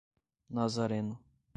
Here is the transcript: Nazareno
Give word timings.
Nazareno 0.49 1.21